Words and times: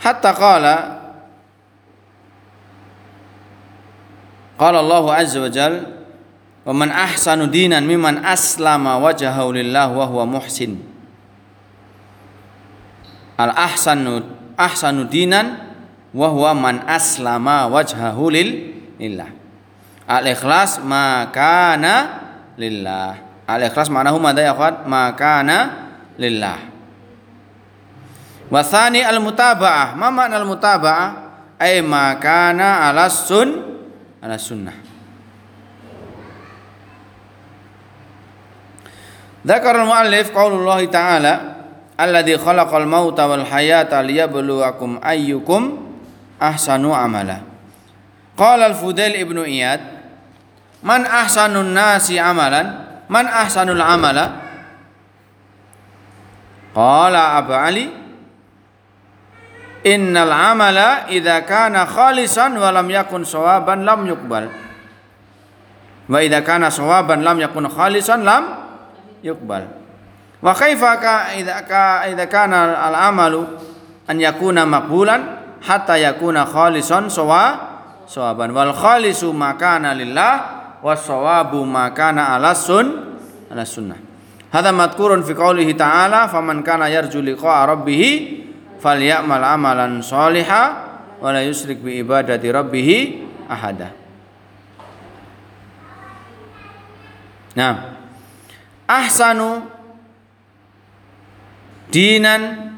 hatta 0.00 0.32
qala 0.32 0.74
qala 4.56 4.80
Allah 4.80 5.04
azza 5.20 5.38
wa 5.40 5.50
jal 5.52 5.74
wa 6.64 6.72
man 6.72 6.88
ahsanu 6.88 7.48
dinan 7.48 7.84
mimman 7.84 8.24
aslama 8.24 8.96
wajhahu 9.00 9.52
lillah 9.56 9.92
wa 9.92 10.04
huwa 10.08 10.24
muhsin. 10.28 10.80
Al 13.40 13.56
ahsanu 13.56 14.24
ahsanu 14.56 15.08
dinan 15.08 15.72
wa 16.12 16.28
huwa 16.28 16.52
man 16.56 16.84
aslama 16.84 17.68
wajhahu 17.68 18.28
lillah. 18.32 19.30
Al 20.04 20.24
ikhlas 20.28 20.80
makana 20.84 22.20
lillah. 22.60 23.16
Al 23.48 23.60
ikhlas 23.64 23.88
ma'nahu 23.88 24.20
madha 24.20 24.44
ya 24.44 24.52
akhwat 24.52 24.84
makana 24.84 25.88
lillah 26.20 26.69
Wasani 28.50 29.06
al 29.06 29.22
mutaba'ah. 29.22 29.94
Ma 29.94 30.10
makna 30.10 30.42
al 30.42 30.46
mutaba'ah? 30.46 31.08
Ay 31.56 31.78
makana 31.86 32.90
ala 32.90 33.06
sun 33.06 33.48
ala 34.18 34.34
sunnah. 34.34 34.74
Dzakar 39.40 39.72
al 39.72 39.86
muallif 39.88 40.34
qaulullah 40.34 40.82
ta'ala 40.90 41.32
alladzi 41.96 42.36
khalaqal 42.36 42.84
mauta 42.84 43.24
wal 43.30 43.46
hayata 43.46 44.02
liyabluwakum 44.02 44.98
ayyukum 45.00 45.78
ahsanu 46.36 46.92
amala. 46.92 47.46
Qala 48.34 48.72
al 48.72 48.76
Fudail 48.76 49.20
ibnu 49.20 49.44
Iyad 49.44 50.00
Man 50.80 51.04
ahsanun 51.04 51.76
nasi 51.76 52.16
amalan 52.16 52.88
Man 53.12 53.28
ahsanul 53.28 53.84
amala 53.84 54.48
Qala 56.72 57.36
Abu 57.36 57.52
Ali 57.52 57.99
Innal 59.80 60.28
amala 60.28 61.08
idza 61.08 61.40
kana 61.48 61.88
khalisan 61.88 62.52
wa 62.60 62.68
lam 62.68 62.84
yakun 62.84 63.24
sawaban 63.24 63.80
lam 63.80 64.04
yuqbal. 64.04 64.44
Wa 66.10 66.18
idza 66.20 66.44
kana 66.44 66.68
sawaban 66.68 67.24
lam 67.24 67.40
yakun 67.40 67.64
khalisan 67.64 68.20
lam 68.20 68.44
yuqbal. 69.24 69.64
Wa 70.44 70.52
kaifa 70.52 70.92
ka 71.00 71.14
idza 71.32 71.64
ka 71.64 72.04
idza 72.12 72.28
kana 72.28 72.76
al 72.76 72.96
amalu 73.08 73.40
an 74.04 74.16
yakuna 74.20 74.68
maqbulan 74.68 75.20
hatta 75.64 75.96
yakuna 75.96 76.44
khalisan 76.44 77.08
sawa 77.08 77.56
sawaban 78.04 78.52
wal 78.52 78.76
khalisu 78.76 79.32
makana 79.32 79.96
lillah 79.96 80.32
was 80.84 81.00
sawabu 81.08 81.64
makana 81.64 82.36
ala 82.36 82.52
sun 82.52 83.16
ala 83.48 83.64
sunnah. 83.64 83.96
Hadza 84.52 84.76
madkurun 84.76 85.24
fi 85.24 85.32
qoulihi 85.32 85.72
ta'ala 85.72 86.28
faman 86.28 86.60
kana 86.60 86.90
yarju 86.92 87.22
liqa 87.22 87.64
rabbih 87.64 88.49
falyamal 88.80 89.44
amalan 89.44 90.00
sholiha 90.00 90.62
wa 91.20 91.28
la 91.30 91.44
yusrik 91.44 91.84
bi 91.84 92.00
ibadati 92.00 92.48
rabbih 92.48 92.88
ahada. 93.44 93.92
Nah, 97.52 97.98
ahsanu 98.88 99.68
dinan 101.92 102.72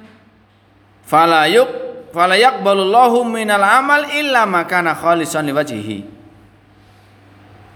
fala 1.07 1.47
yuk 1.47 1.71
fala 2.11 2.35
yaqbalullahu 2.35 3.23
minal 3.29 3.63
amal 3.63 4.11
illa 4.11 4.43
ma 4.43 4.67
kana 4.67 4.99
khalisan 4.99 5.47
liwajhihi. 5.47 5.99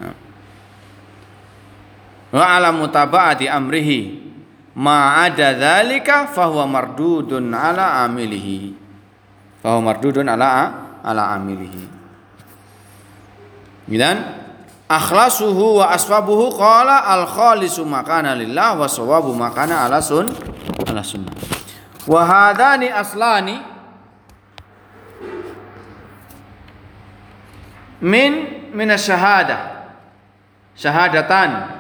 Nah. 0.03 0.15
Wa 2.35 2.45
ala 2.59 2.75
mutaba'ati 2.75 3.47
amrihi 3.47 4.26
ma 4.77 5.25
ada 5.25 5.57
dzalika 5.57 6.29
fahuwa 6.29 6.69
mardudun 6.69 7.49
ala 7.49 8.05
amilihi. 8.05 8.77
Fahuwa 9.65 9.93
mardudun 9.93 10.29
ala 10.29 10.73
ala 11.01 11.33
amilihi. 11.33 11.85
Dan 13.87 14.17
akhlasuhu 14.91 15.81
wa 15.81 15.91
aswabuhu 15.95 16.53
qala 16.55 17.09
al 17.09 17.25
khalisu 17.25 17.89
makana 17.89 18.37
lillah 18.37 18.77
wa 18.77 18.85
sawabu 18.85 19.33
makana 19.33 19.89
ala 19.89 20.05
sun 20.05 20.29
ala 20.85 21.01
sunnah. 21.01 21.33
Wa 22.07 22.23
hadani 22.23 22.93
aslani 22.93 23.57
min 28.03 28.33
min 28.77 28.89
syahada 29.01 29.89
syahadatan 30.77 31.76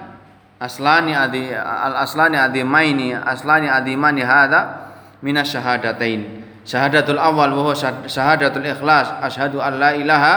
aslani 0.56 1.12
adi 1.12 1.52
al 1.52 2.00
aslani 2.00 2.40
adimaini 2.40 3.12
aslani 3.12 3.68
adimani 3.68 4.22
hada 4.24 4.92
min 5.20 5.36
syahadatain. 5.40 6.44
Syahadatul 6.66 7.20
awal 7.22 7.54
wa 7.54 7.70
huwa 7.70 7.78
syahadatul 8.10 8.66
ikhlas. 8.66 9.22
Asyhadu 9.22 9.62
an 9.62 9.78
la 9.78 9.94
ilaha 9.94 10.34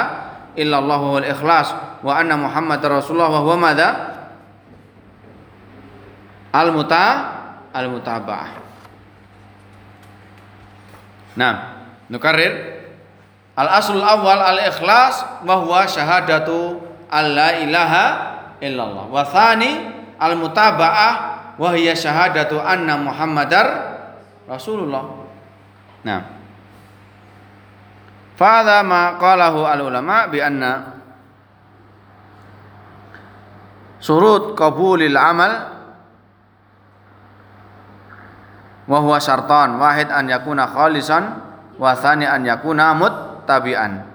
illallah 0.59 1.01
wal 1.01 1.25
ikhlas 1.25 1.73
wa 2.03 2.11
anna 2.19 2.35
muhammad 2.37 2.81
rasulullah 2.83 3.31
wa 3.31 3.41
huwa 3.41 3.73
al 6.49 6.69
muta 6.73 7.05
al 7.69 7.87
mutaba'ah 7.93 8.49
nah 11.37 11.85
nukarir 12.09 12.81
al 13.53 13.69
aslul 13.77 14.01
awal 14.01 14.41
al 14.41 14.59
ikhlas 14.65 15.45
wa 15.45 15.61
huwa 15.61 15.85
syahadatu 15.85 16.81
an 17.09 17.25
la 17.33 17.49
ilaha 17.61 18.05
illallah. 18.59 19.05
Wa 19.07 19.23
thani 19.23 19.98
al 20.19 20.35
mutaba'ah 20.35 21.11
wa 21.55 21.69
hiya 21.73 21.95
syahadatu 21.95 22.59
anna 22.59 22.99
Muhammadar 22.99 23.67
Rasulullah. 24.45 25.03
Nah. 26.03 26.21
Fadha 28.39 28.79
ma 28.87 29.19
qalahu 29.19 29.67
al 29.67 29.81
ulama 29.83 30.31
bi 30.31 30.39
anna 30.39 30.95
surut 33.99 34.55
qabulil 34.55 35.19
amal 35.19 35.75
wa 38.87 38.97
huwa 39.03 39.19
syartan 39.19 39.75
wahid 39.75 40.07
an 40.07 40.31
yakuna 40.31 40.71
khalisan 40.71 41.23
wa 41.75 41.91
thani 41.99 42.23
an 42.23 42.47
yakuna 42.47 42.95
muttabi'an 42.95 44.07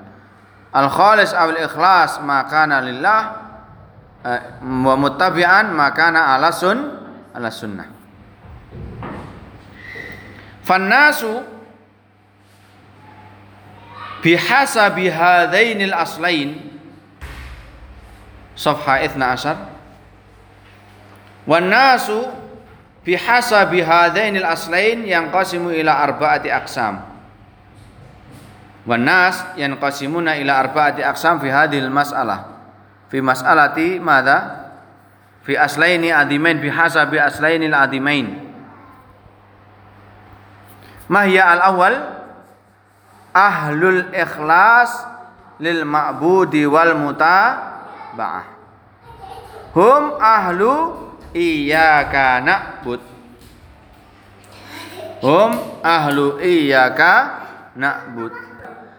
al 0.72 0.88
khalis 0.88 1.37
awal 1.37 1.60
ikhlas 1.60 2.25
ma 2.25 2.48
kana 2.48 2.81
lillah 2.81 3.44
wa 4.24 4.96
muttabi'an 4.96 5.76
makana 5.76 6.32
ala 6.32 6.48
sun 6.48 6.80
ala 7.36 7.52
sunnah. 7.52 7.92
Fannasu 10.64 11.44
bihasabi 14.24 15.12
hadainil 15.12 15.92
aslain 15.92 16.56
safha 18.56 19.04
12 19.04 21.44
wan 21.44 21.68
nasu 21.68 22.24
bihasabi 23.04 23.84
hadainil 23.84 24.48
aslain 24.48 25.04
yang 25.04 25.28
qasimu 25.28 25.68
ila 25.68 26.00
arba'ati 26.00 26.48
aqsam. 26.48 27.12
Wan 28.88 29.04
nas 29.04 29.44
yanqasimuna 29.56 30.36
ila 30.40 30.64
arba'ati 30.64 31.04
aqsam 31.04 31.40
fi 31.40 31.48
hadhil 31.52 31.90
mas'alah 31.92 32.53
fi 33.09 33.19
mas'alati 33.20 34.00
madza 34.00 34.70
fi 35.44 35.56
aslaini 35.56 36.09
adimain 36.12 36.60
bi 36.60 36.69
hasabi 36.72 37.20
aslaini 37.20 37.69
al 37.72 37.88
adimain. 37.88 38.41
Mahya 41.09 41.53
al 41.53 41.60
awal 41.60 41.94
ahlul 43.34 44.09
ikhlas 44.14 44.94
lil 45.60 45.84
ma'budi 45.84 46.64
wal 46.64 46.97
mutaba'ah. 46.97 48.47
Hum 49.75 50.03
ahlu 50.22 50.72
iyyaka 51.34 52.41
na'bud. 52.41 53.03
Hum 55.20 55.50
ahlu 55.82 56.38
iyyaka 56.41 57.43
na'bud. 57.75 58.32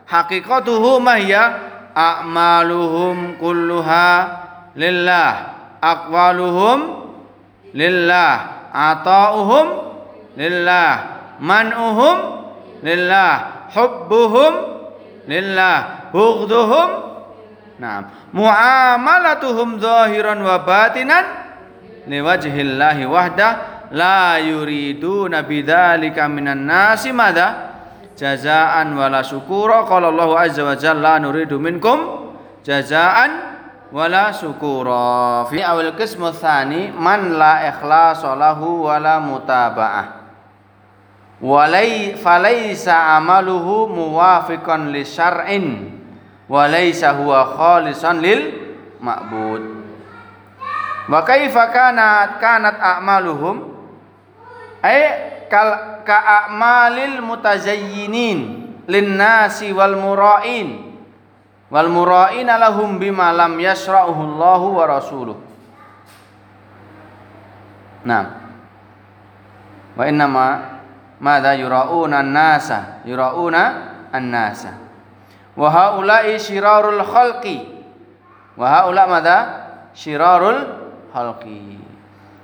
Haqiqatuhu 0.06 1.02
mahya 1.02 1.74
a'maluhum 1.96 3.40
kulluha 3.40 4.12
lillah 4.76 5.34
aqwaluhum 5.80 6.80
lillah 7.72 8.68
ata'uhum 8.76 9.68
lillah 10.36 10.92
man'uhum 11.40 12.18
lillah 12.84 13.66
hubbuhum 13.72 14.54
lillah 15.26 16.12
bughdhuhum 16.12 16.90
Naam 17.76 18.08
muamalatuhum 18.32 19.84
zahiran 19.84 20.40
wa 20.40 20.64
batinan 20.64 21.28
liwajhillahi 22.08 23.04
wahda 23.04 23.48
la 23.92 24.40
yuriduna 24.40 25.44
bidzalika 25.44 26.32
minan 26.32 26.64
nasi 26.64 27.12
madza 27.12 27.75
jazaan 28.16 28.96
wala 28.96 29.22
syukura 29.22 29.84
qala 29.84 30.10
Allah 30.10 30.48
azza 30.48 30.64
wa 30.64 30.76
jalla 30.80 31.20
nuridu 31.20 31.60
minkum 31.60 32.32
jazaan 32.64 33.56
wala 33.92 34.32
syukura. 34.32 35.46
Fi 35.52 35.60
awal 35.62 35.94
qismu 35.94 36.32
tsani 36.32 36.96
man 36.96 37.36
la 37.36 37.70
ikhlasa 37.70 38.34
lahu 38.34 38.88
wala 38.88 39.20
mutaba'ah. 39.20 40.08
Walai 41.44 42.16
falaisa 42.16 43.20
amaluhu 43.20 43.92
muwafiqan 43.92 44.96
li 44.96 45.04
syar'in 45.04 45.66
walaysa 46.48 47.20
huwa 47.20 47.44
khalisan 47.60 48.24
lil 48.24 48.42
ma'bud. 49.04 49.64
Wa 51.12 51.20
kaifa 51.28 51.70
kanat 51.70 52.40
kanat 52.40 52.80
a'maluhum? 52.80 53.76
Ay 54.80 55.35
kal 55.56 56.04
ka 56.04 56.20
a'malil 56.44 57.24
mutazayyinin 57.24 58.40
lin 58.92 59.08
nasi 59.16 59.72
wal 59.72 59.96
mura'in. 59.96 61.00
Wal 61.72 61.88
mura'in 61.88 62.52
lahum 62.52 63.00
bima 63.00 63.32
lam 63.32 63.56
yasra'uhu 63.56 64.20
Allahu 64.36 64.68
wa 64.76 64.84
rasuluh. 64.84 65.38
Nah 68.04 68.26
wa 69.96 70.04
inna 70.04 70.28
ma 70.28 70.48
madza 71.24 71.56
yura'una 71.56 72.20
an-nasa 72.20 73.00
yura'una 73.08 73.64
an-nasa. 74.12 74.76
Wa 75.56 75.72
haula'i 75.72 76.36
syirarul 76.36 77.00
khalqi. 77.00 77.64
Wa 78.60 78.84
haula 78.84 79.08
madza 79.08 79.38
syirarul 79.96 80.68
khalqi. 81.16 81.80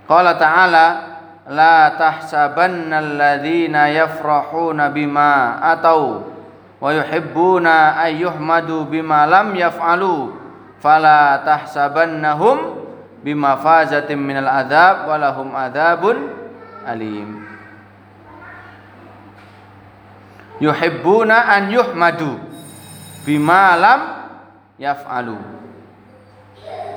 Qala 0.07 0.39
ta'ala 0.39 1.10
la 1.49 1.97
tahsabanna 1.97 3.01
alladhina 3.01 3.89
yafrahuna 3.89 4.93
bima 4.93 5.57
atau 5.57 6.29
wa 6.77 6.89
yuhibbuna 6.93 7.97
ay 7.97 8.21
yuhmadu 8.21 8.85
bima 8.85 9.25
lam 9.25 9.53
yaf'alu 9.57 10.38
fala 10.81 11.41
tahsabannahum 11.41 12.81
bima 13.25 13.57
fazatin 13.57 14.21
minal 14.21 14.49
adab 14.49 15.09
walahum 15.09 15.53
adabun 15.53 16.29
alim. 16.85 17.45
Yuhibbuna 20.61 21.57
an 21.57 21.73
yuhmadu 21.73 22.37
bima 23.25 23.77
lam 23.77 24.01
yaf'alu. 24.77 25.37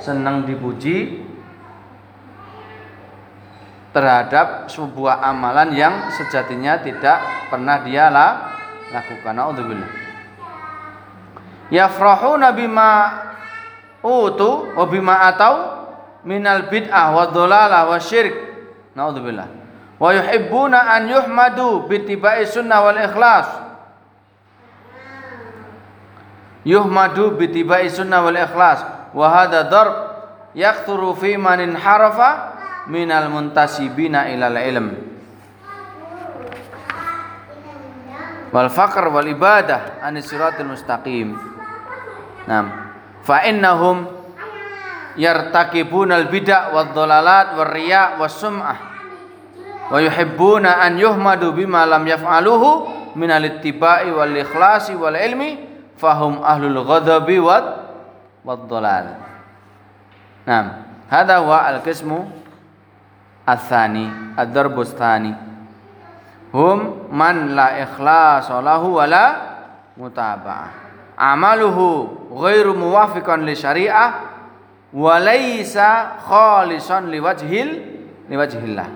Senang 0.05 0.45
dipuji 0.45 1.25
terhadap 3.95 4.67
sebuah 4.67 5.23
amalan 5.23 5.71
yang 5.73 6.11
sejatinya 6.11 6.83
tidak 6.83 7.23
pernah 7.47 7.79
dia 7.87 8.11
lakukan. 8.11 9.33
Nauzubillah. 9.33 9.91
Yafrahuna 11.71 12.51
bima 12.51 12.91
utu 14.03 14.75
wa 14.75 14.85
bima 14.91 15.31
atau 15.31 15.55
minal 16.27 16.67
bid'ah 16.67 17.15
wa 17.15 17.31
dhalalah 17.31 17.87
wa 17.87 17.99
syirk. 18.03 18.35
Nauzubillah. 18.99 19.49
Wa 20.03 20.11
yuhibbuna 20.11 20.91
an 20.91 21.07
yuhmadu 21.07 21.87
bittiba'i 21.87 22.45
sunnah 22.51 22.83
wal 22.83 22.99
ikhlas 22.99 23.65
yuhmadu 26.65 27.37
bitibai 27.37 27.93
sunnah 27.93 28.25
wal 28.25 28.35
ikhlas 28.35 28.81
wa 29.13 29.27
hadha 29.29 29.69
darb 29.69 29.95
yakthuru 30.57 31.13
fi 31.15 31.37
man 31.37 31.61
harafa 31.77 32.54
minal 32.89 33.29
muntasibina 33.33 34.29
ilal 34.29 34.59
ilm. 34.59 34.89
Wal 38.55 38.71
faqr 38.71 39.11
wal 39.11 39.27
ibadah 39.27 39.99
an 40.05 40.15
siratul 40.23 40.71
mustaqim. 40.71 41.35
Nam 42.47 42.67
fa 43.25 43.43
innahum 43.49 44.07
yartakibuna 45.19 46.23
al 46.23 46.27
bid'ah 46.31 46.71
wad 46.71 46.95
dhalalat 46.95 47.59
war 47.59 47.71
riya 47.73 48.21
was 48.21 48.37
sum'ah. 48.39 48.79
Wa 49.91 49.99
yuhibbuna 50.01 50.81
an 50.81 50.97
yuhmadu 50.97 51.51
bima 51.57 51.83
lam 51.85 52.07
yaf'aluhu 52.07 53.15
min 53.17 53.31
al 53.33 53.45
ittiba'i 53.49 54.13
wal 54.13 54.33
ikhlasi 54.33 54.95
wal 54.95 55.17
ilmi 55.17 55.67
fahum 55.99 56.43
ahlul 56.45 56.85
ghadabi 56.85 57.41
wad 57.41 57.67
wad 58.45 58.69
dhalal. 58.69 59.07
Naam, 60.45 60.67
hadha 61.09 61.41
huwa 61.41 61.65
al-qismu 61.73 62.29
ats-tsani, 62.29 62.44
ad-darbu 63.47 64.83
tsani. 64.85 65.33
Hum 66.55 67.09
man 67.11 67.55
la 67.55 67.83
ikhlas 67.83 68.49
lahu 68.49 68.99
wala 68.99 69.27
mutaba'ah. 69.99 70.71
Amaluhu 71.15 72.31
ghairu 72.35 72.75
muwafiqan 72.75 73.47
li 73.47 73.55
syari'ah 73.55 74.11
wa 74.95 75.15
laysa 75.19 76.19
khalisan 76.25 77.11
liwajhil 77.11 77.69
liwajhillah. 78.31 78.89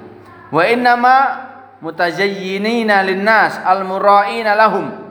Wa 0.50 0.62
innama 0.64 1.16
mutazayyinina 1.82 3.06
linnas 3.06 3.58
al-mura'ina 3.62 4.58
lahum 4.58 5.08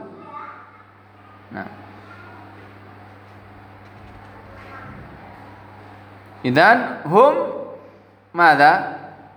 Idan 6.47 7.03
hum 7.03 7.33
mada 8.31 8.71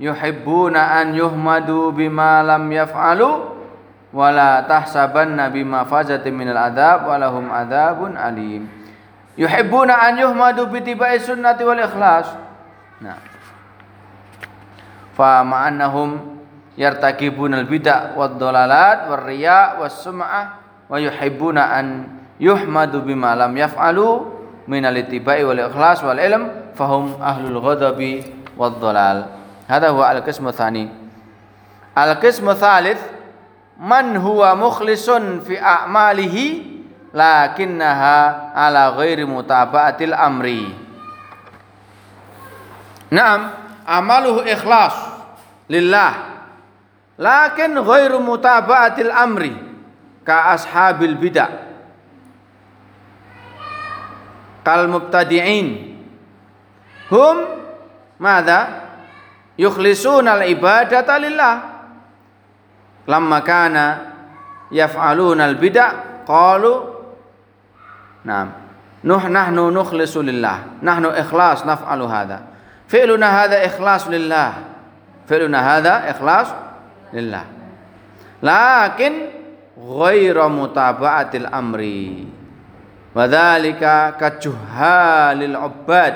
yuhibbuna 0.01 0.97
an 1.05 1.13
yuhmadu 1.13 1.93
bima 1.93 2.41
lam 2.41 2.65
yaf'alu 2.73 3.61
wala 4.11 4.65
tahsabanna 4.65 5.53
bima 5.53 5.85
fazatin 5.85 6.33
minal 6.33 6.57
adab 6.57 7.07
walahum 7.07 7.53
adabun 7.53 8.17
alim. 8.17 8.65
Yuhibbuna 9.37 10.09
an 10.09 10.17
yuhmadu 10.17 10.73
bitibai 10.73 11.21
sunnati 11.21 11.63
wal 11.63 11.79
ikhlas. 11.79 12.33
Nah. 13.05 13.21
Fa 15.15 15.45
ma'annahum 15.45 16.41
yartakibuna 16.81 17.61
al 17.61 17.69
bid'ah 17.69 18.17
wad 18.17 18.41
dalalat 18.41 19.05
war 19.13 19.29
riya 19.29 19.79
was 19.79 20.01
sum'ah 20.01 20.65
wa 20.89 20.97
yuhibbuna 20.97 21.77
an 21.77 21.87
yuhmadu 22.41 23.05
bima 23.05 23.37
lam 23.37 23.53
yaf'alu 23.53 24.33
minal 24.65 24.97
ittiba'i 24.97 25.45
wal 25.45 25.61
ikhlas 25.61 26.01
wal 26.01 26.17
ilm 26.17 26.73
fahum 26.73 27.21
ahlul 27.21 27.61
ghadabi 27.61 28.25
wad 28.57 28.81
dhalal 28.81 29.40
hadha 29.71 29.95
huwa 29.95 30.11
al 30.11 30.27
qismu 30.27 30.51
tsani 30.51 30.91
al 31.95 32.19
qismu 32.19 32.59
tsalits 32.59 32.99
man 33.79 34.19
huwa 34.19 34.59
mukhlisun 34.59 35.47
fi 35.47 35.55
a'malihi 35.55 36.47
lakinnaha 37.15 38.51
ala 38.55 38.99
ghairi 38.99 39.23
mutaba'atil 39.23 40.15
amri 40.15 40.91
Naam 43.11 43.51
amaluhu 43.87 44.47
ikhlas 44.47 44.95
lillah 45.67 46.47
lakin 47.19 47.75
ghairu 47.83 48.23
mutaba'atil 48.23 49.11
amri 49.11 49.51
ka 50.23 50.55
ashabil 50.55 51.19
bid'ah 51.19 51.51
kal 59.61 59.77
mubtadi'in 59.77 60.09
hum 60.09 60.25
madza 60.25 60.31
yukhlisuna 60.31 60.31
al 60.33 60.45
ibadata 60.49 61.15
lillah. 61.21 61.55
Lamma 63.07 63.39
kana 63.45 63.85
yaf'aluna 64.73 65.45
al 65.45 65.57
bid'ah 65.61 66.25
qalu 66.25 66.73
na'am 68.25 68.49
nuh 69.05 69.25
nahnu 69.29 69.69
nukhlisu 69.69 70.25
lillah. 70.25 70.81
Nahnu 70.81 71.13
ikhlas 71.13 71.69
naf'alu 71.69 72.05
hadha. 72.09 72.39
Fi'luna 72.89 73.29
hadha 73.29 73.61
ikhlas 73.65 74.09
lillah. 74.09 74.51
Fi'luna 75.29 75.59
hadha 75.61 76.09
ikhlas 76.09 76.49
lillah. 77.13 77.45
Lakin 78.41 79.13
ghaira 79.77 80.49
mutaba'atil 80.49 81.49
amri. 81.49 82.29
Wa 83.11 83.27
dzalika 83.27 84.15
kajuhalil 84.17 85.57
ubad 85.59 86.15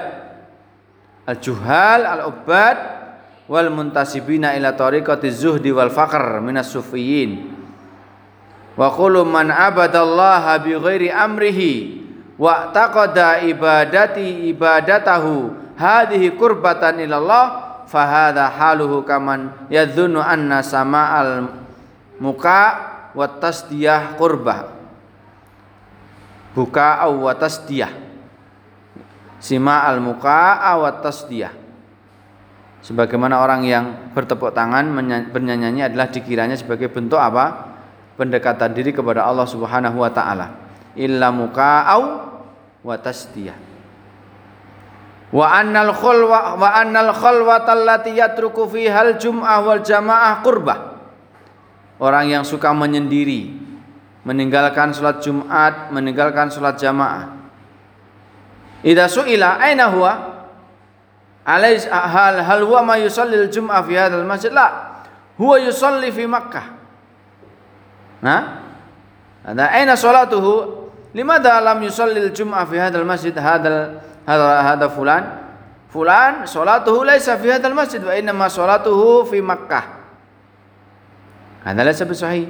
al-juhal 1.27 2.05
al-ubad 2.07 3.04
wal 3.45 3.69
muntasibina 3.69 4.57
ila 4.57 4.73
tariqati 4.73 5.29
zuhdi 5.29 5.69
wal 5.73 5.93
faqr 5.93 6.41
minas 6.41 6.73
sufiyin. 6.73 7.53
Wa 8.75 8.91
kullu 8.91 9.23
man 9.23 9.53
abadallaha 9.53 10.59
bi 10.59 10.75
ghairi 10.75 11.09
amrihi 11.13 12.03
wa 12.35 12.75
taqada 12.75 13.45
ibadati 13.47 14.51
ibadatahu 14.51 15.55
hadhihi 15.79 16.35
qurbatan 16.35 16.99
ila 17.07 17.17
Allah 17.23 17.47
fa 17.87 18.03
hadha 18.03 18.51
haluhu 18.51 19.07
kaman 19.07 19.71
yadhunnu 19.71 20.19
anna 20.19 20.65
sama'al 20.65 21.55
muka 22.19 22.61
wa 23.15 23.27
tasdiyah 23.29 24.19
qurbah. 24.19 24.75
Buka 26.55 27.03
wa 27.11 27.35
tasdiyah. 27.35 27.91
Sima 29.43 29.85
al 29.85 29.99
muka 29.99 30.63
awat 30.63 31.03
tasdiyah 31.03 31.64
sebagaimana 32.85 33.41
orang 33.41 33.65
yang 33.65 33.85
bertepuk 34.13 34.53
tangan 34.53 34.93
bernyanyi 35.33 35.89
adalah 35.89 36.13
dikiranya 36.13 36.55
sebagai 36.61 36.93
bentuk 36.93 37.17
apa 37.17 37.75
pendekatan 38.21 38.77
diri 38.77 38.93
kepada 38.93 39.25
Allah 39.25 39.49
Subhanahu 39.49 40.05
wa 40.05 40.11
taala 40.13 40.47
illa 40.95 41.33
au 41.33 42.03
wa 42.85 42.97
tasdiyah 43.01 43.57
wa 45.33 45.47
annal 45.49 45.97
khulwa 45.97 46.61
wa 46.61 46.69
annal 46.77 47.11
khulwata 47.17 47.73
allati 47.73 48.15
yatruku 48.15 48.69
fiha 48.69 49.01
al 49.01 49.17
jum'ah 49.17 49.59
wal 49.65 49.81
jamaah 49.81 50.45
qurbah 50.45 50.95
orang 52.03 52.31
yang 52.31 52.45
suka 52.45 52.75
menyendiri, 52.75 53.55
meninggalkan 54.27 54.91
sholat 54.93 55.23
Jumat, 55.23 55.95
meninggalkan 55.95 56.51
sholat 56.51 56.81
jamaah. 56.81 57.33
Idza 58.85 59.07
su'ila 59.09 59.61
aina 59.63 59.89
huwa? 59.93 60.34
Alais 61.45 61.85
hal 61.85 62.41
hal 62.41 62.65
huwa 62.65 62.81
ma 62.81 62.97
yusalli 62.97 63.37
al-jum'ah 63.37 63.85
fi 63.85 63.95
hadzal 64.01 64.25
masjid? 64.25 64.49
La. 64.49 64.97
Huwa 65.37 65.61
yusalli 65.61 66.09
fi 66.09 66.25
Makkah. 66.25 66.67
Nah, 68.25 68.65
ada 69.45 69.69
aina 69.77 69.93
salatuhu? 69.93 70.89
Limadha 71.13 71.61
lam 71.61 71.85
yusalli 71.85 72.25
al-jum'ah 72.25 72.65
fi 72.65 72.81
hadzal 72.81 73.05
masjid 73.05 73.37
hadzal 73.37 74.01
hadha 74.25 74.49
hadha 74.73 74.87
fulan? 74.89 75.23
Fulan 75.93 76.49
salatuhu 76.49 77.05
laisa 77.05 77.37
fi 77.37 77.53
hadzal 77.53 77.77
masjid 77.77 78.01
wa 78.01 78.17
inma 78.17 78.49
salatuhu 78.49 79.29
fi 79.29 79.45
Makkah. 79.45 79.85
Hadha 81.61 81.85
laysa 81.85 82.09
bisahih. 82.09 82.49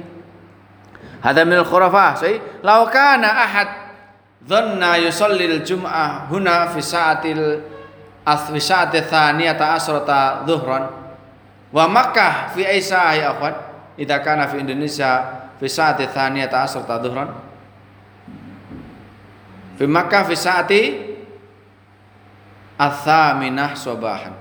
Hadha 1.19 1.43
min 1.43 1.59
al-khurafah. 1.59 2.15
Sahih. 2.15 2.39
Law 2.63 2.87
kana 2.87 3.27
ahad 3.27 3.69
dhanna 4.39 5.03
yusalli 5.03 5.51
al-jum'ah 5.51 6.31
huna 6.31 6.71
fi 6.71 6.79
sa'atil 6.79 7.74
fi 8.25 8.57
sa'ati 8.57 9.05
thaniyata 9.05 9.77
asrata 9.77 10.41
dhuhran. 10.49 10.89
Wa 11.69 11.85
Makkah 11.85 12.57
fi 12.57 12.65
ay 12.65 12.81
sa'ah 12.81 13.13
ya 13.13 13.25
akhwat 13.37 13.55
idza 14.01 14.17
kana 14.25 14.49
fi 14.49 14.57
Indonesia 14.65 15.21
fi 15.61 15.69
sa'ati 15.69 16.09
thaniyata 16.09 16.57
asrata 16.65 16.97
dhuhran. 16.97 17.29
Fi 19.77 19.85
Makkah 19.85 20.23
fi 20.25 20.33
sa'ati 20.33 20.81
athaminah 22.75 23.71
sabahan 23.77 24.35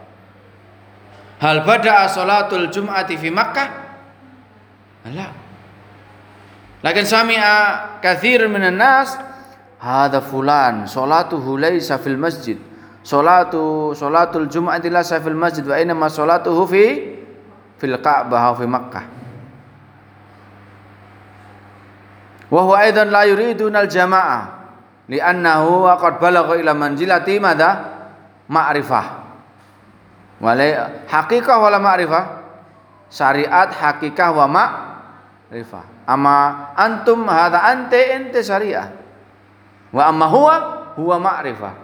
hal 1.39 1.63
bada'a 1.63 2.09
salatul 2.09 2.73
jum'ati 2.73 3.15
fi 3.21 3.29
Makkah? 3.31 3.69
La. 5.13 5.29
Lakin 6.81 7.05
sami'a 7.05 7.57
kathir 8.01 8.49
minan 8.49 8.81
nas 8.81 9.13
hadha 9.77 10.25
fulan 10.25 10.89
salatuhu 10.89 11.61
laysa 11.61 12.01
fil 12.01 12.17
masjid 12.17 12.57
salatu 13.05 13.93
salatul 13.93 14.49
jum'ati 14.49 14.89
laysa 14.89 15.21
fil 15.21 15.37
masjid 15.37 15.61
wa 15.61 15.77
inma 15.77 16.09
salatuhu 16.09 16.65
fi 16.65 16.85
fil 17.77 18.01
Ka'bah 18.01 18.57
fi 18.57 18.65
Makkah. 18.65 19.05
Wa 22.49 22.61
huwa 22.65 22.81
aidan 22.81 23.13
la 23.13 23.29
yuriduna 23.29 23.85
al 23.85 23.91
jamaah 23.93 24.43
li'annahu 25.13 25.85
qad 26.01 26.17
balagha 26.17 26.57
ila 26.57 26.73
manzilati 26.73 27.37
madha? 27.37 27.93
Ma'rifah. 28.49 29.07
Wala 30.41 30.65
haqiqah 31.09 31.57
wala 31.61 31.77
ma'rifah? 31.81 32.25
Syariat 33.13 33.69
haqiqah 33.69 34.29
wa 34.33 34.47
ma'rifah. 34.49 36.09
Ama 36.09 36.37
antum 36.77 37.25
hadha 37.29 37.69
ante 37.69 38.01
ente 38.17 38.41
syariah. 38.45 38.93
Wa 39.93 40.09
amma 40.09 40.29
huwa 40.29 40.55
huwa 40.97 41.17
ma'rifah 41.21 41.84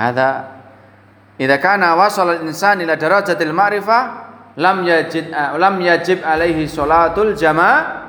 hadha 0.00 0.30
idza 1.36 1.56
kana 1.60 1.92
wasala 1.96 2.40
al-insan 2.40 2.80
ila 2.80 2.96
darajatil 2.96 3.52
ma'rifah 3.52 4.02
lam 4.56 4.82
yajid 4.84 5.28
lam 5.32 5.76
yajib 5.80 6.24
alaihi 6.24 6.64
salatul 6.64 7.36
jamaah 7.36 8.08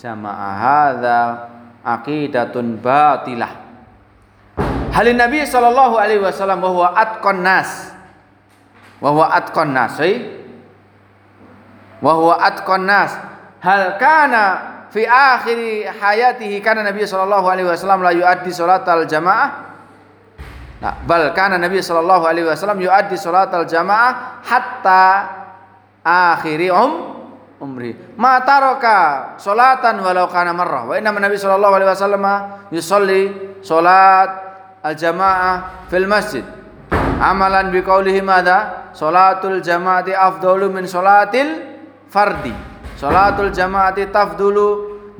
jamaah 0.00 0.52
hadza 0.56 1.18
aqidatun 1.84 2.80
batilah. 2.80 3.52
Halin 4.90 5.16
nabi 5.20 5.46
sallallahu 5.46 5.96
alaihi 6.00 6.20
wasallam 6.24 6.60
wa 6.60 6.70
huwa 6.72 6.88
atqan 6.96 7.40
nas. 7.44 7.94
Wa 9.00 9.08
huwa 9.14 9.32
atqan 9.32 9.72
nas 9.72 9.96
wa 12.00 12.12
huwa 12.16 12.34
atqan 12.40 12.84
nas. 12.88 13.12
Hal 13.60 14.00
kana 14.00 14.42
fi 14.88 15.04
akhir 15.04 15.88
hayatihi? 16.00 16.64
Kana 16.64 16.80
nabi 16.80 17.04
sallallahu 17.04 17.46
alaihi 17.46 17.68
wasallam 17.68 18.00
la 18.00 18.12
yuaddi 18.12 18.50
salatal 18.50 19.04
jamaah 19.04 19.69
Nah, 20.80 20.96
bal 21.04 21.36
kana 21.36 21.60
Nabi 21.60 21.84
sallallahu 21.84 22.24
alaihi 22.24 22.48
wasallam 22.48 22.80
yuaddi 22.80 23.12
salatal 23.20 23.68
jamaah 23.68 24.40
hatta 24.40 25.04
akhiri 26.00 26.72
um 26.72 27.20
umri. 27.60 27.92
Ma 28.16 28.40
taraka 28.40 29.36
salatan 29.36 30.00
walau 30.00 30.24
kana 30.32 30.56
marrah. 30.56 30.88
Wa 30.88 30.96
inna 30.96 31.12
Nabi 31.12 31.36
sallallahu 31.36 31.74
alaihi 31.76 31.90
wasallam 31.92 32.24
yusalli 32.72 33.22
salat 33.60 34.30
al 34.80 34.96
jamaah 34.96 35.84
fil 35.92 36.08
masjid. 36.08 36.44
Amalan 37.20 37.68
bi 37.68 37.84
qaulihi 37.84 38.24
madza? 38.24 38.88
Salatul 38.96 39.60
jamaati 39.60 40.16
afdalu 40.16 40.72
min 40.72 40.88
salatil 40.88 41.76
fardi. 42.08 42.56
Salatul 42.96 43.52
jamaati 43.52 44.08
tafdulu 44.08 44.66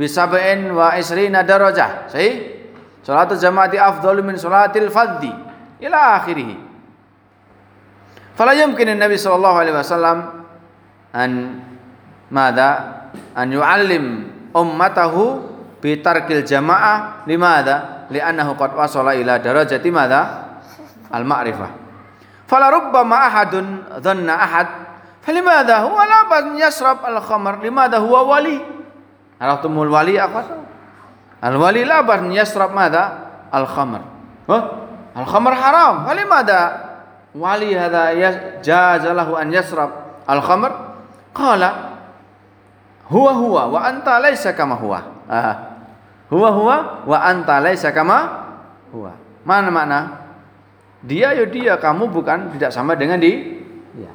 bi 0.00 0.09
sab'in 0.09 0.73
wa 0.73 0.97
isrina 0.97 1.45
darajah. 1.45 2.09
Sahih? 2.09 2.64
Salatul 3.05 3.37
jamaati 3.37 3.76
afdalu 3.76 4.25
min 4.25 4.40
salatil 4.40 4.88
fardhi 4.88 5.50
ila 5.80 6.20
akhirih. 6.20 6.56
Fala 8.37 8.56
yumkin 8.56 8.96
Nabi 8.96 9.20
sallallahu 9.20 9.56
alaihi 9.60 9.76
wasallam 9.76 10.18
an 11.12 11.30
mada 12.32 12.70
an 13.37 13.52
yu'allim 13.52 14.04
ummatahu 14.56 15.44
bi 15.82 16.00
tarkil 16.00 16.46
jamaah 16.46 17.28
limada 17.28 18.08
li'annahu 18.08 18.56
qad 18.56 18.72
wasala 18.72 19.12
ila 19.12 19.37
darajati 19.37 19.92
mada 19.92 20.20
al 21.12 21.28
ma'rifah. 21.28 21.70
Fala 22.49 22.72
rubbama 22.72 23.28
ahadun 23.28 23.84
dhanna 24.00 24.34
ahad 24.40 24.68
falimada 25.20 25.84
huwa 25.84 26.02
la 26.08 26.20
bas 26.25 26.44
yasrab 26.56 27.04
al 27.04 27.20
khamr 27.20 27.60
limada 27.60 28.00
huwa 28.00 28.25
wali. 28.25 28.56
Araftumul 29.37 29.92
wali 29.92 30.16
apa? 30.16 30.64
Al 31.44 31.60
wali 31.60 31.84
la 31.84 32.00
bas 32.08 32.25
yasrab 32.32 32.72
mada 32.72 33.02
al 33.52 33.68
khamr. 33.68 34.00
Huh? 34.49 34.79
Al 35.14 35.26
khamr 35.26 35.52
haram. 35.55 35.95
Falimada 36.07 36.61
wali 37.35 37.75
hadha 37.75 38.14
jaza 38.62 39.11
lahu 39.14 39.35
an 39.38 39.50
yasrab 39.50 40.23
al 40.26 40.43
khamr? 40.43 40.71
Qala 41.31 41.71
huwa 43.11 43.33
huwa 43.35 43.62
wa 43.67 43.81
anta 43.87 44.19
laysa 44.19 44.52
kama 44.52 44.75
huwa. 44.75 45.00
Ah. 45.31 45.55
Huwa 46.31 46.50
huwa 46.50 46.76
wa 47.07 47.19
anta 47.23 47.61
laysa 47.61 47.93
kama 47.93 48.47
huwa. 48.93 49.12
Mana 49.45 49.71
makna? 49.71 49.99
Dia 51.00 51.33
ya 51.33 51.49
dia, 51.49 51.81
kamu 51.81 52.12
bukan 52.12 52.52
tidak 52.55 52.76
sama 52.76 52.93
dengan 52.93 53.17
di 53.17 53.33
dia. 53.97 54.12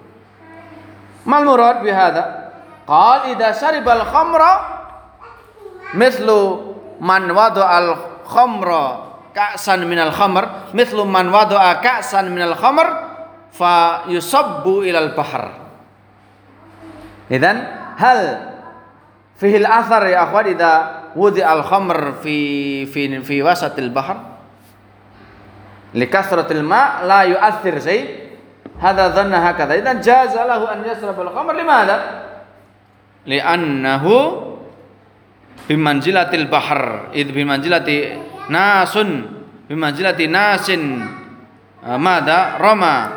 Mal 1.25 1.41
murad 1.41 1.81
bi 1.81 1.89
hadha? 1.89 2.53
Qal 2.85 3.33
idza 3.33 3.57
syaribal 3.57 4.05
khamra 4.05 4.51
mithlu 5.97 6.77
man 7.01 7.25
wada 7.33 7.65
al 7.65 7.89
khamra 8.29 9.14
ka'san 9.35 9.83
minal 9.83 10.15
khamr 10.15 10.71
mithlu 10.71 11.03
man 11.03 11.27
wada'a 11.27 11.83
ka'san 11.83 12.31
minal 12.31 12.55
khamr 12.55 12.87
fa 13.51 14.07
yusabbu 14.07 14.87
ilal 14.87 15.11
bahar 15.11 15.51
idan 17.27 17.59
hal 17.99 18.21
fihi 19.35 19.59
al-athar 19.59 20.07
ya 20.07 20.23
akhwat 20.23 20.55
idza 20.55 20.73
wudi 21.19 21.43
al-khamr 21.43 22.23
fi 22.23 22.37
fi 22.87 23.11
fi 23.19 23.35
wasatil 23.43 23.91
bahar 23.91 24.39
likasratil 25.91 26.63
ma 26.63 27.03
la 27.03 27.27
yu'athir 27.27 27.75
say 27.83 27.99
hadha 28.79 29.11
dhanna 29.11 29.39
hakadha 29.51 29.75
idan 29.79 29.99
jaza 29.99 30.47
lahu 30.47 30.67
an 30.67 30.79
yasrab 30.83 31.15
al-khamr 31.15 31.55
limadha 31.55 31.97
li'annahu 33.27 34.15
bimanzilatil 35.67 36.47
bahar 36.47 37.09
id 37.15 37.31
bimanzilati 37.31 38.34
nasun 38.49 39.09
bimanzilati 39.69 40.25
nasin. 40.29 40.83
Mada 41.85 42.57
rama 42.57 43.13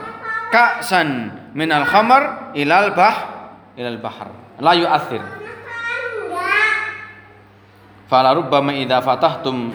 ka'san 0.52 1.32
minal 1.56 1.88
khamar 1.88 2.52
ilal 2.52 2.92
bah 2.92 3.16
ilal 3.80 3.96
bahar. 3.96 4.28
La 4.60 4.76
yu'athir. 4.76 5.24
Fala 8.12 8.36
rubbama 8.36 8.76
idza 8.76 9.00
fatahtum 9.00 9.72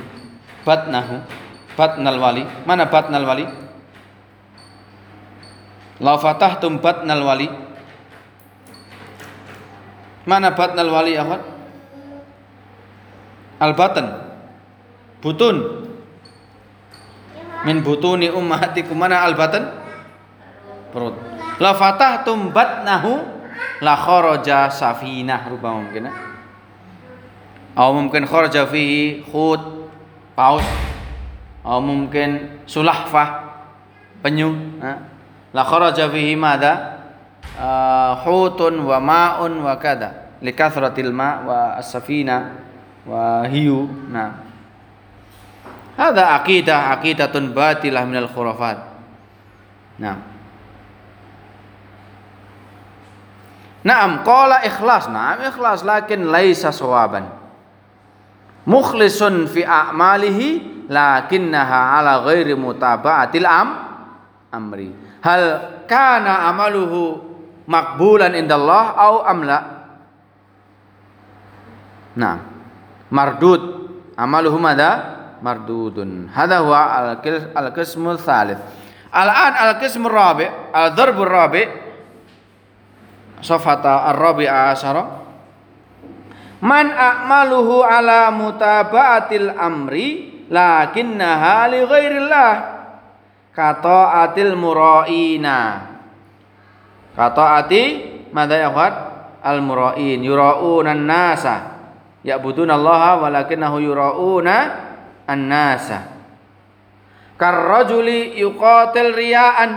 batnahu 0.62 1.26
batnal 1.74 2.22
wali. 2.22 2.46
Mana 2.70 2.86
batnal 2.86 3.26
wali? 3.26 3.46
La 5.98 6.14
fatahtum 6.22 6.78
batnal 6.78 7.26
wali. 7.26 7.50
Mana 10.30 10.54
batnal 10.54 10.90
wali 10.94 11.18
akhwat 11.18 11.42
al 13.60 13.74
batan 13.76 14.23
butun. 15.24 15.88
Min 17.64 17.80
butuni 17.80 18.28
ummahatikum. 18.28 19.00
Mana 19.00 19.24
al 19.24 19.40
batan 19.40 19.72
perut. 20.92 21.16
La 21.64 21.72
fatahtum 21.72 22.52
batnahu 22.52 23.24
la 23.80 23.96
kharaja 23.96 24.68
safinah 24.68 25.48
rubama 25.48 25.86
mungkin 25.86 26.12
atau 27.74 27.90
mungkin 27.90 28.30
kharaja 28.30 28.70
fihi 28.70 29.26
khut 29.26 29.90
paus. 30.38 30.66
Atau 31.64 31.80
mungkin 31.80 32.60
sulahfah 32.68 33.56
penyu 34.20 34.54
la 35.56 35.64
kharaja 35.64 36.12
fihi 36.12 36.36
madha 36.36 37.00
uh, 37.56 38.20
hutun 38.28 38.84
wa 38.84 39.00
ma'un 39.00 39.54
wa 39.64 39.74
kada. 39.80 40.36
Likathratil 40.44 41.16
ma 41.16 41.40
wa 41.48 41.60
as-safina 41.80 42.60
wa 43.08 43.48
hiyu. 43.48 43.88
Nah 44.12 44.43
hada 45.96 46.38
aqidah 46.42 46.98
aqidatun 47.00 47.54
batilah 47.54 48.04
minal 48.08 48.30
khurafat 48.30 48.78
nah 50.02 50.34
Naam 53.84 54.24
qala 54.24 54.64
ikhlas. 54.64 55.12
Naam 55.12 55.44
ikhlas 55.44 55.84
lakin 55.84 56.32
laisa 56.32 56.72
sawaban. 56.72 57.28
Mukhlisun 58.64 59.44
fi 59.52 59.68
a'malihi 59.68 60.88
lakinnaha 60.88 62.00
ala 62.00 62.24
ghairi 62.24 62.56
mutaba'atil 62.56 63.44
am 63.44 63.68
amri. 64.56 64.96
Hal 65.20 65.44
kana 65.84 66.48
amaluhu 66.48 67.20
makbulan 67.68 68.32
indallah 68.40 68.96
au 68.96 69.16
amla? 69.28 69.60
Nah, 72.16 72.40
mardud 73.12 73.92
amaluhu 74.16 74.64
mada 74.64 75.13
mardudun. 75.44 76.32
Hada 76.32 76.64
huwa 76.64 77.12
al-qismu 77.52 78.16
tsalits. 78.16 78.64
Al-an 79.12 79.54
al-qismu 79.54 80.08
rabi, 80.08 80.48
al-darbu 80.72 81.22
rabi 81.28 81.64
sofata 83.44 84.08
ar-rabi'a 84.10 84.72
asyara. 84.72 85.04
Man 86.64 86.88
a'maluhu 86.96 87.84
ala 87.84 88.32
mutaba'atil 88.32 89.52
amri 89.52 90.42
lakinnaha 90.48 91.68
li 91.68 91.84
ghairillah. 91.84 92.52
Atil 93.54 94.58
mura'ina. 94.58 95.60
Ati 97.14 97.84
madha 98.34 98.58
ya 98.58 98.74
al 99.46 99.62
mura'in 99.62 100.26
yura'una 100.26 100.98
an-nasa. 100.98 101.56
Ya'buduna 102.26 102.74
Allah 102.74 103.22
walakinnahu 103.22 103.78
yura'una 103.78 104.56
an-nasa. 105.28 106.12
Karrajuli 107.38 108.40
yuqatil 108.40 109.12
riya'an 109.12 109.72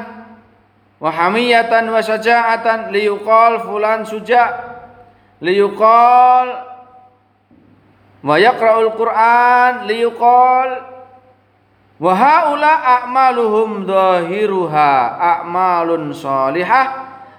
wa 0.96 1.10
hamiyatan 1.12 1.88
wa 1.92 2.00
syaja'atan 2.00 2.92
liyuqal 2.92 3.64
fulan 3.64 4.04
suja 4.08 4.44
liyuqal 5.44 6.48
wa 8.24 8.34
yaqra'ul 8.40 8.92
Qur'an 8.96 9.84
liyuqal 9.88 10.70
wa 11.96 12.12
haula 12.12 13.02
a'maluhum 13.02 13.88
dhahiruha 13.88 14.90
a'malun 15.16 16.12
salihah 16.12 16.84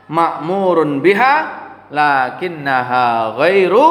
ma'murun 0.10 1.02
biha 1.02 1.36
lakinnaha 1.94 3.38
ghairu 3.38 3.86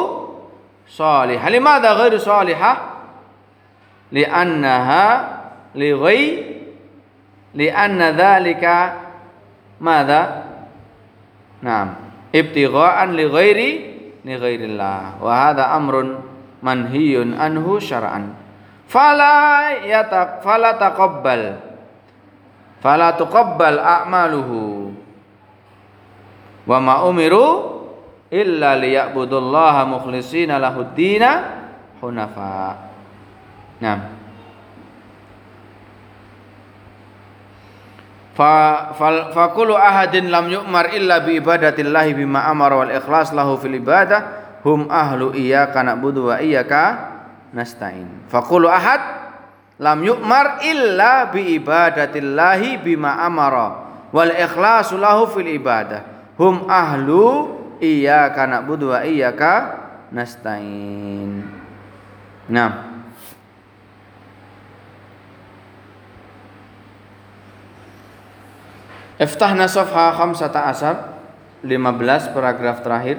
salihah. 0.87 1.47
Limadha 1.47 1.95
ghairu 1.95 2.19
salihah 2.19 2.96
li'annaha 4.11 5.05
li 5.75 5.91
li'anna 7.57 8.13
dhalika 8.13 9.07
Mada? 9.77 10.21
Naam. 11.61 11.87
Ibtigha'an 12.33 13.13
li 13.13 13.25
ghairi. 13.29 13.69
Wa 14.27 15.31
hadha 15.47 15.71
amrun 15.71 16.19
manhiyun 16.59 17.37
anhu 17.37 17.79
syar'an. 17.79 18.35
Fala 18.89 19.71
yatak 19.85 20.43
fala 20.43 20.75
taqabbal. 20.75 21.63
Fala 22.83 23.15
tuqabbal 23.15 23.79
a'maluhu. 23.79 24.91
Wa 26.67 26.77
ma 26.83 27.07
umiru 27.07 27.47
illa 28.27 28.75
liya'budullaha 28.75 29.87
mukhlishina 29.87 30.59
lahuddina 30.59 31.29
hunafa. 32.03 32.86
Naam. 33.77 34.17
fa 38.37 38.93
fal 38.93 39.33
fakulu 39.33 39.73
ahadin 39.73 40.29
lam 40.29 40.45
yu'mar 40.45 40.93
illa 40.93 41.25
bi 41.25 41.41
ibadatillahi 41.41 42.13
bima 42.13 42.45
amara 42.45 42.85
wal 42.85 42.93
ikhlas 42.93 43.33
lahu 43.33 43.57
fil 43.57 43.73
ibadah 43.81 44.45
hum 44.61 44.85
ahlu 44.93 45.33
iyyaka 45.33 45.81
na'budu 45.81 46.29
wa 46.29 46.37
iyyaka 46.37 47.17
nasta'in. 47.49 48.29
Fakulu 48.29 48.69
ahad 48.69 49.01
lam 49.81 50.05
yu'mar 50.05 50.61
illa 50.61 51.33
bi 51.33 51.57
ibadatillahi 51.57 52.77
bima 52.85 53.17
amara 53.25 53.89
wal 54.13 54.29
ikhlas 54.29 54.93
lahu 54.93 55.33
fil 55.33 55.49
ibadah 55.49 56.05
hum 56.37 56.69
ahlu 56.69 57.57
iyyaka 57.81 58.45
na'budu 58.45 58.93
wa 58.93 59.01
iyyaka 59.01 59.53
nasta'in. 60.13 61.41
Nah 62.53 62.96
Iftahna 69.17 69.65
safha 69.65 70.13
khamsata 70.13 70.69
asar 70.69 70.95
15 71.65 72.37
paragraf 72.37 72.85
terakhir. 72.85 73.17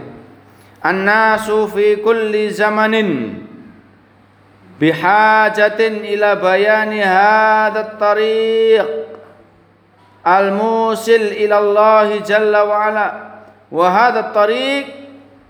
An-nasu 0.79 1.67
fi 1.75 1.99
kulli 1.99 2.55
zamanin 2.55 3.43
bihajatin 4.79 6.07
ila 6.07 6.39
bayani 6.39 7.03
hadha 7.03 7.99
tariq 7.99 9.11
al-musil 10.23 11.35
ila 11.35 11.57
Allah 11.59 12.09
jalla 12.23 12.61
wa 12.63 12.77
ala. 12.79 13.07
Wa 13.67 13.87
hadha 13.91 14.31
tariq 14.31 14.87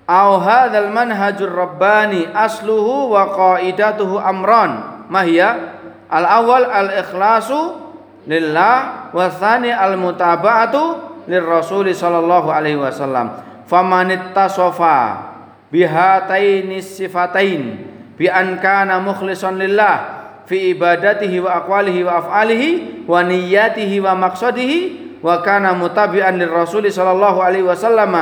aw 0.09 0.41
hadha 0.41 0.81
al-manhaj 0.89 1.45
ar-rabbani 1.45 2.25
asluhu 2.33 3.13
wa 3.13 3.37
qaidatuhu 3.37 4.17
amran. 4.17 5.05
Mahya 5.13 5.77
al-awwal 6.09 6.65
al-ikhlasu 6.73 7.88
lillah 8.29 9.09
wa 9.11 9.27
tsani 9.33 9.73
al 9.73 9.97
mutaba'atu 9.97 11.25
lirrasul 11.27 11.89
sallallahu 11.89 12.53
alaihi 12.53 12.77
wasallam. 12.77 13.33
Faman 13.65 14.13
ittasafa 14.13 15.29
bihataini 15.73 16.81
sifatain 16.81 17.85
bi 18.17 18.29
an 18.29 18.57
kana 18.61 19.01
mukhlishan 19.01 19.57
lillah 19.61 20.19
fi 20.49 20.73
ibadatihi 20.73 21.45
wa 21.45 21.61
aqwalihi 21.65 22.01
wa 22.09 22.13
af'alihi 22.25 22.71
wa 23.05 23.21
niyyatihi 23.21 24.01
wa 24.01 24.17
maqsadihi 24.17 24.79
wa 25.21 25.45
kana 25.45 25.77
mutabi'an 25.77 26.41
lirrasul 26.41 26.89
sallallahu 26.89 27.45
alaihi 27.45 27.69
wasallam 27.69 28.15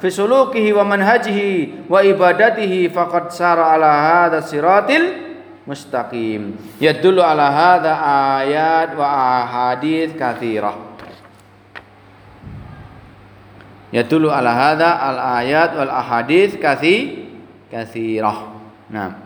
fi 0.00 0.08
sulukihi 0.08 0.72
wa 0.72 0.84
manhajihi 0.88 1.84
wa 1.90 2.00
ibadatihi 2.00 2.88
faqad 2.88 3.28
sara 3.28 3.76
ala 3.76 3.90
hadha 3.90 4.40
siratil 4.40 5.33
mustaqim. 5.64 6.56
Yadullu 6.80 7.24
ala 7.24 7.50
hadha 7.50 7.92
ayat 8.40 8.96
wa 8.96 9.06
ahadith 9.08 10.16
kathirah. 10.16 10.76
Yadullu 13.92 14.32
ala 14.32 14.50
hadha 14.50 14.90
al 14.98 15.18
ayat 15.44 15.70
wal 15.78 15.92
ahadith 15.92 16.58
kathi 16.58 17.28
kathirah. 17.70 18.38
Nah 18.90 19.24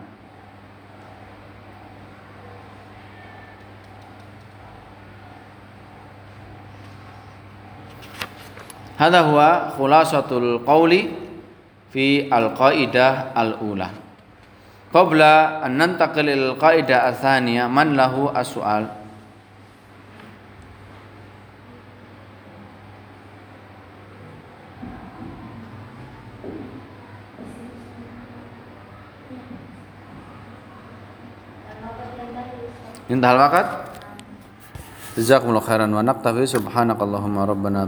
Hadha 8.99 9.23
huwa 9.31 9.79
khulasatul 9.79 10.59
qawli 10.67 11.07
fi 11.87 12.27
al-qaidah 12.27 13.31
al-ula. 13.31 14.08
Qabla 14.89 15.61
an 15.61 15.77
nantaqil 15.77 16.25
lil 16.25 16.57
qaidah 16.57 17.13
atsaniyah 17.13 17.69
man 17.69 17.93
lahu 17.93 18.33
as-su'al. 18.33 18.89
Intahal 33.13 33.37
waqt. 33.45 33.67
Jazakumullahu 35.21 35.69
khairan 35.69 35.93
wa 35.93 36.01
naqtafi 36.01 36.49
subhanakallahumma 36.49 37.45
rabbana 37.45 37.77